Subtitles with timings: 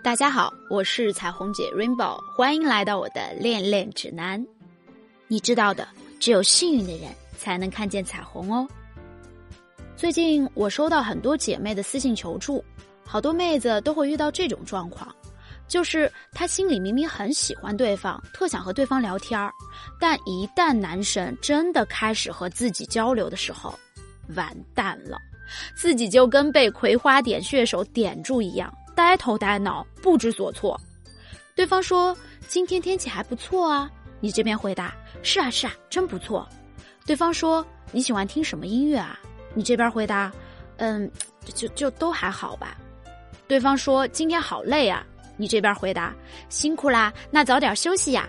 [0.00, 4.44] 大家好，我是彩虹姐 Rainbow，欢迎来到我的恋恋指南。
[5.26, 5.86] 你知道的，
[6.20, 8.66] 只有幸运的人才能看见彩虹哦。
[9.96, 12.64] 最近我收到很多姐妹的私信求助，
[13.04, 15.14] 好多妹子都会遇到这种状况，
[15.66, 19.52] 就是她心里明明很喜欢对方，特想和对方聊天儿，
[19.98, 23.76] 但一旦男神真的开始和自己交流的时候，
[24.36, 25.18] 完蛋了，
[25.74, 28.72] 自己就跟被葵花点穴手点住一样。
[28.98, 30.76] 呆头呆脑，不知所措。
[31.54, 32.16] 对方说
[32.48, 33.88] ：“今天天气还不错啊。”
[34.18, 36.44] 你这边回答：“是啊，是啊，真不错。”
[37.06, 39.16] 对方说：“你喜欢听什么音乐啊？”
[39.54, 40.32] 你这边回答
[40.78, 41.08] ：“嗯，
[41.54, 42.76] 就就都还好吧。”
[43.46, 45.06] 对方说：“今天好累啊。”
[45.38, 46.12] 你这边回答
[46.50, 48.28] ：“辛苦啦，那早点休息呀。”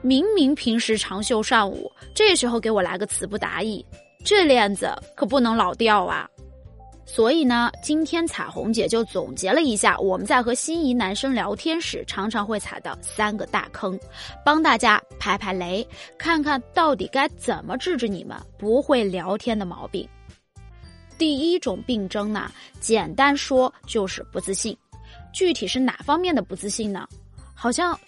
[0.00, 3.84] 明明平时长袖善舞，这时候给我来个词不达意，
[4.24, 6.26] 这链子可不能老掉啊。
[7.08, 13.98] 所以呢，今天彩虹姐就总结了一下我们在和心仪男生聊天时常常会踩的三个大坑，
[14.44, 15.86] 帮大家排排雷，
[16.18, 20.06] 看看到底该怎么治治你们不会聊天的毛病。
[21.16, 24.76] 第一种病症呢，简单说就是不自信，
[25.32, 27.08] 具体是哪方面的不自信呢？
[27.54, 27.98] 好像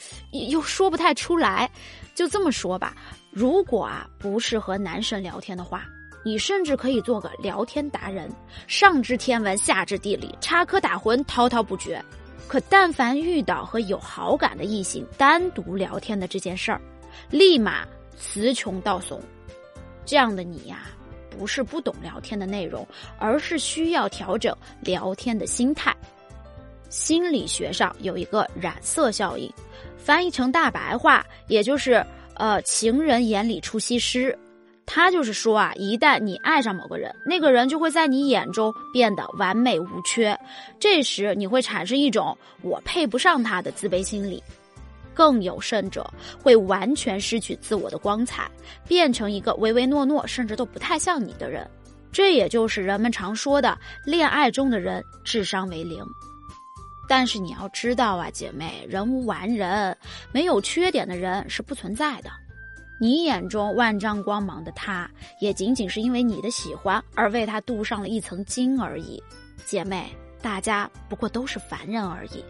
[0.50, 1.70] 又说不太出来，
[2.14, 2.94] 就这么说吧，
[3.30, 5.86] 如果啊不是和男神聊天的话。
[6.24, 8.30] 你甚至可以做个聊天达人，
[8.66, 12.02] 上知天文，下知地理，插科打诨，滔滔不绝。
[12.46, 16.80] 可但凡遇到和有好感的异性单独聊天的这件事儿，
[17.30, 19.20] 立马词穷道怂。
[20.04, 20.86] 这样的你呀，
[21.30, 22.86] 不是不懂聊天的内容，
[23.18, 25.94] 而是需要调整聊天的心态。
[26.88, 29.52] 心理学上有一个染色效应，
[29.98, 34.36] 翻译成大白话，也就是呃，情人眼里出西施。
[34.90, 40.36] 他就是说啊，一旦你爱上某个人，那个人就会在你眼中变得完美无缺，
[40.80, 44.42] 这时你会产生一种我配不上他的自卑心理，
[45.12, 46.10] 更有甚者
[46.42, 48.50] 会完全失去自我的光彩，
[48.88, 51.68] 变成一个唯唯诺诺甚至都不太像你的人。
[52.10, 56.02] 这也就是人们常说的恋爱中的人智商为零。
[57.06, 59.94] 但是你要知道啊，姐妹，人无完人，
[60.32, 62.30] 没有缺点的人是不存在的。
[63.00, 65.08] 你眼中万丈光芒的他，
[65.40, 69.22] 也仅仅是因为你的喜欢而为他镀上了一层金而已。
[69.64, 70.10] 姐妹，
[70.42, 72.44] 大家不过都是凡人而已。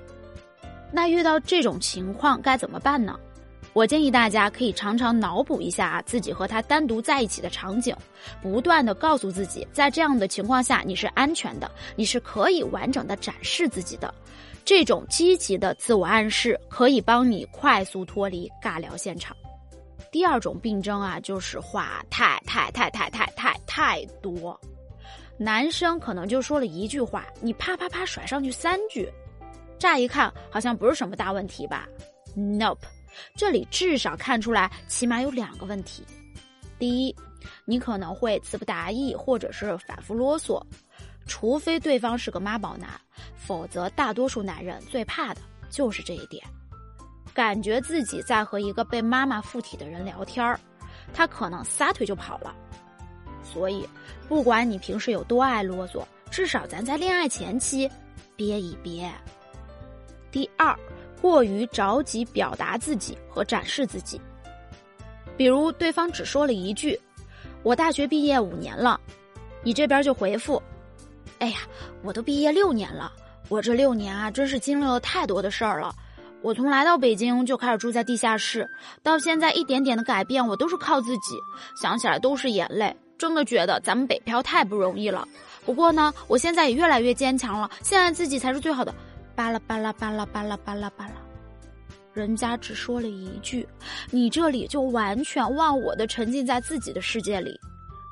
[0.91, 3.19] 那遇到这种情况该怎么办呢？
[3.75, 7.95] 我建议大家可以常常脑补一下自己和他单独在一起的场景，
[8.41, 14.13] 不断的告诉自己，在这样的情况下你是安全的，你是可以完整的展示自己的。
[14.65, 19.37] 这种积极的自我暗示可以帮你快速脱离尬聊现场。
[20.11, 24.59] 第二种病症啊，就是话太太太太太太太多，
[25.37, 29.09] 男生可能就说了一句话，你啪啪啪甩上去三句，
[29.79, 31.87] 乍一看好像不是什么大问题吧
[32.35, 32.79] ？Nope，
[33.37, 36.05] 这里至少看出来起码有两个问题。
[36.79, 37.15] 第一，
[37.65, 40.63] 你可能会词不达意，或者是反复啰嗦，
[41.27, 42.89] 除非对方是个妈宝男，
[43.37, 46.43] 否则大多数男人最怕的就是这一点。
[47.38, 50.59] 感觉自己在和一个被妈妈附体的人聊天儿，
[51.15, 52.53] 他可能撒腿就跑了。
[53.44, 53.88] 所以，
[54.28, 57.88] 不管你平时有多爱啰嗦，至少咱在恋爱前期
[58.34, 59.09] 憋一憋。
[60.32, 60.76] 第二，
[61.22, 64.20] 过于着急表达自己和展示自己，
[65.37, 67.00] 比如对方只说了一句
[67.62, 69.00] “我大学毕业五年了”，
[69.62, 70.60] 你这边就回复
[71.38, 71.59] ：“哎呀，
[72.03, 73.12] 我都毕业六年了，
[73.49, 75.94] 我这六年啊，真是经历了太多的事儿了。”
[76.41, 78.69] 我从来到北京就开始住在地下室，
[79.03, 81.37] 到现在一点点的改变，我都是靠自己。
[81.81, 85.26] 想起来都是眼泪，真的觉得咱们北漂太不容易了。
[85.66, 88.94] 不过呢，我现在也越来越坚强了，现在自己才是最好的。
[89.34, 91.15] 巴拉巴拉巴拉巴拉巴拉巴拉，
[92.12, 93.69] 人家只说了一句，
[94.10, 97.59] 你这里就完全忘我的沉浸在自己的世界里。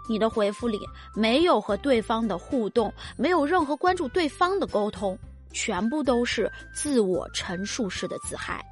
[0.08, 0.78] 你的回复里
[1.14, 5.18] 没有和对方的互动，没有任何关注对方的沟通。
[5.56, 8.62] 全部都是自我陈述式的自嗨。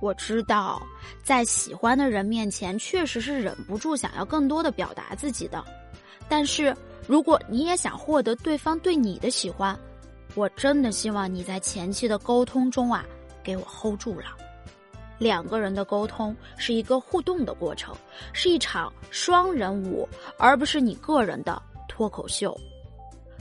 [0.00, 0.80] 我知道，
[1.24, 5.62] 在喜欢的人面前，确实是忍不住想要更多的表达自己的。
[6.28, 6.74] 但是，
[7.08, 9.76] 如果你也想获得对方对你的喜欢，
[10.36, 13.04] 我真的希望你在前期的沟通中啊，
[13.42, 14.26] 给我 hold 住了。
[15.18, 17.94] 两个人的沟通是一个互动的过程，
[18.32, 20.08] 是一场双人舞，
[20.38, 22.56] 而不是你个人的脱口秀。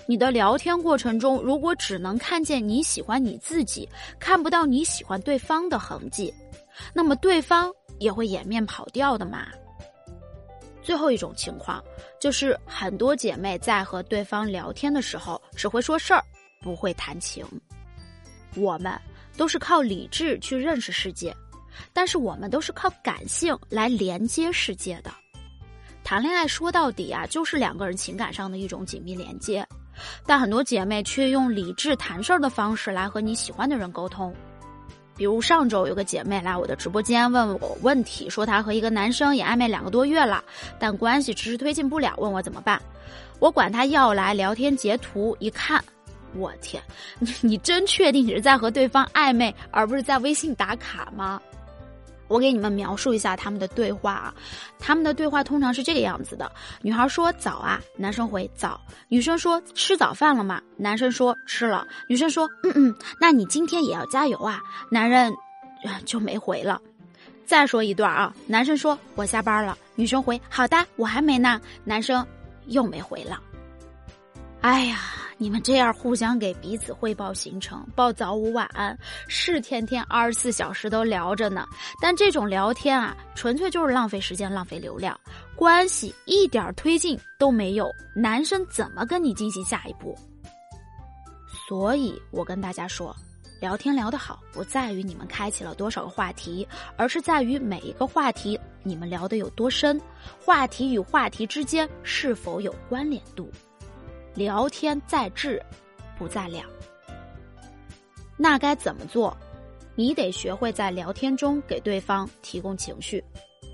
[0.10, 3.88] 你的聊天过程中，如果只能看见你喜欢你自己，
[4.20, 6.34] 看不到你喜欢对方的痕迹，
[6.96, 9.46] 那么对方也会掩面跑掉的嘛。
[10.82, 11.84] 最后一种情况
[12.20, 16.24] 就是，很多姐妹在和对方聊天的时候，只会说事儿，
[16.60, 17.46] 不会谈情。
[18.56, 18.92] 我们
[19.38, 21.32] 都是靠理智去认识世界，
[21.94, 25.12] 但是我们都是靠感性来连接世界的。
[26.04, 29.64] 谈恋爱说到底啊，就是两个人情感上的一种紧密连接，
[30.26, 34.34] 但很多姐妹却用理智谈事儿的方式来和你喜欢的人沟通。
[35.16, 40.42] 比如上周有个姐妹来我的直播间问我问题，说她和一个男生也暧昧两个多月了，
[40.80, 42.82] 但关系迟迟推进不了，问我怎么办。
[43.40, 45.84] 我管她要来聊天截图一看，
[46.36, 46.82] 我天，
[47.20, 51.42] 你 你真确定你是在和对方暧昧，而不是在微信打卡吗？
[52.30, 54.34] 我给你们描述一下他们的对话啊，
[54.80, 56.50] 他们的对话通常是这个样子的：
[56.82, 58.80] 女孩说早啊，男生回早；
[59.10, 60.62] 女生说吃早饭了吗？
[60.78, 64.62] 男生说吃了；女生说嗯嗯，那你今天也要加油啊。
[64.90, 65.34] 男人
[66.06, 66.80] 就没回了。
[67.46, 71.60] 再说一段啊，男生说我下班了，女生回好的，我还没呢。
[71.84, 72.26] 男生
[72.68, 73.42] 又没回了。
[74.62, 75.00] 哎呀。
[75.42, 78.96] 你们这样互相给彼此汇报行程、报早午晚安，
[79.30, 81.66] 是天天二十四小时都聊着呢。
[82.02, 85.18] 但这种聊天啊，纯粹就是浪费时间、浪费流量，
[85.56, 87.90] 关系一点推进都没有。
[88.14, 90.14] 男生怎么跟你进行下一步？
[91.70, 93.16] 所以我跟大家说，
[93.62, 100.02] 聊天聊得好，不在于你们开启了多少个话题，而是在于每一个话题你们聊得有多深，
[100.38, 103.50] 话题与话题之间是否有关联度。
[104.40, 105.62] 聊天在质，
[106.18, 106.66] 不在量。
[108.38, 109.36] 那该怎么做？
[109.96, 113.22] 你得学会在聊天中给对方提供情绪，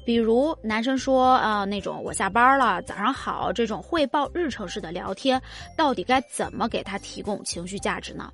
[0.03, 5.39] 比如男生说啊那种我下班了，早上好这种汇报日程式的聊天，
[5.77, 8.31] 到底该怎么给他提供情绪价值呢？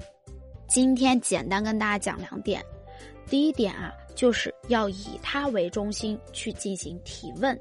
[0.70, 2.64] 今天简单跟大家讲两点。
[3.28, 7.60] 第一点啊，就是要以他为中心去进行提问，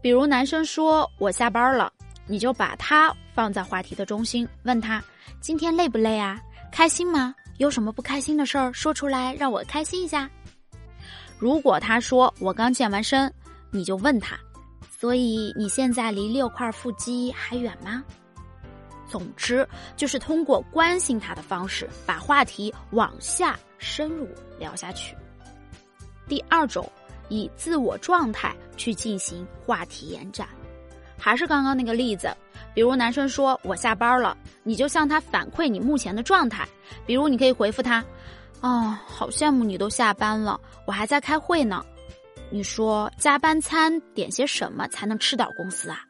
[0.00, 1.92] 比如男生说我下班了。
[2.32, 5.04] 你就把他放在话题的中心，问他
[5.38, 6.40] 今天累不累啊？
[6.72, 7.34] 开心吗？
[7.58, 10.30] 有什么不开心的事儿说出来，让我开心一下。
[11.38, 13.30] 如果他说我刚健完身，
[13.70, 14.34] 你就问他，
[14.98, 18.02] 所以你现在离六块腹肌还远吗？
[19.06, 24.26] 总之就是通过关心他的方式，把话题往下深入
[24.58, 25.14] 聊下去。
[26.26, 26.90] 第二种，
[27.28, 30.48] 以自我状态去进行话题延展。
[31.24, 32.36] 还是刚刚那个例子，
[32.74, 36.66] 比如男生说我下班了，你就向他反馈你目前的状态。
[37.06, 38.04] 比如你可以回复他
[38.60, 41.84] ：“哦，好羡慕你都下班了，我还在开会呢。”
[42.50, 46.00] 你说加班餐点些什么才能吃到公司啊？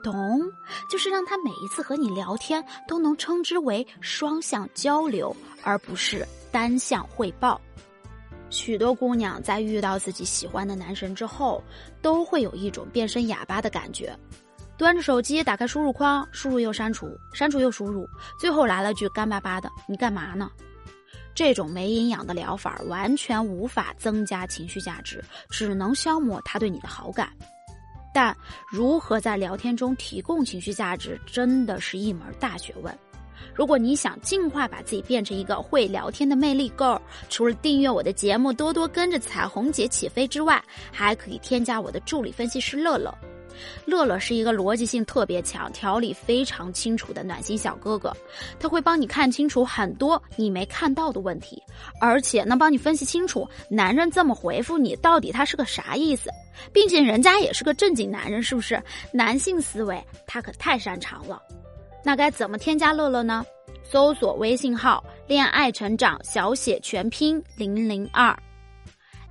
[0.00, 0.40] 懂，
[0.88, 7.60] 就是让他每一次和你聊天都能称之为双向交流，而不是单向汇报。
[8.50, 11.62] 许多姑娘在遇到自己喜欢的男神之后，
[12.02, 14.14] 都会有一种变身哑巴的感觉，
[14.76, 18.06] 端着手机打开输入框，输入又删除，删除又输入，
[18.38, 20.50] 最后来了句干巴巴的“你干嘛呢？”
[21.32, 27.30] 这种没营养的疗法完全无法增加情绪价值，只能消磨他对你的好感。
[28.12, 28.36] 但
[28.68, 32.92] 如何在聊天中提供情绪价值，真的是一门大学问。
[33.54, 43.12] 如果你想尽快把自己变成一个会聊天的魅力 girl，除了订阅我的节目，多多跟着彩虹姐起飞之外，还可以添加我的助理分析师乐乐。
[43.84, 48.16] 乐乐是一个逻辑性特别强、条理非常清楚的暖心小哥哥，
[48.58, 51.62] 他会帮你看清楚很多你没看到的问题，
[52.00, 56.30] 而且能帮你分析清楚男人这么回复你到底他是个啥意思，
[56.72, 58.80] 并且人家也是个正经男人，是不是？
[59.12, 61.42] 男性思维他可太擅长了。
[62.04, 63.44] 那该怎么添加乐乐呢？
[63.82, 68.36] 搜索微信号“恋爱成长”小写全拼零零二。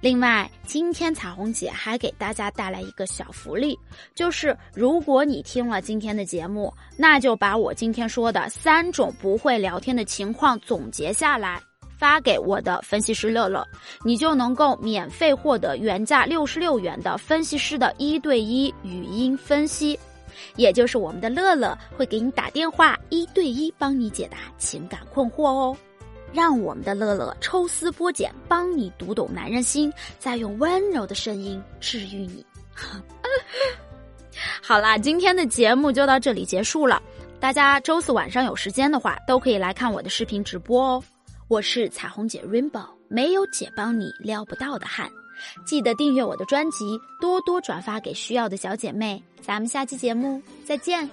[0.02, 3.78] 另外，今天彩虹姐还给大家带来一个小福利，
[4.16, 11.62] 就是如果你听了今天的节目，那就把我今天说的三种不会聊天的情况总结下来，
[11.98, 13.66] 发给我的分析师乐乐，
[14.06, 20.00] 你就能够免费获得原价六十六元的分析师的一对一语音分析。
[20.56, 25.78] 也就是我们的乐乐会给你打电话，一对一帮你解答情感困惑哦，
[26.32, 32.46] 让我们的乐乐抽丝剥茧，帮你读懂男人心，再用温柔的声音治愈你。
[34.62, 37.02] 好啦，今天的节目就到这里结束了。
[37.40, 41.04] 大家周四晚上有时间的话，都可以来看我的视频直播哦。
[41.48, 45.10] 我是彩虹姐 Rainbow，没有姐帮你撩不到的汉。
[45.66, 49.22] 记得订阅我的专辑，多多转发给需要的小姐妹。
[49.42, 51.10] 咱们下期节目再见。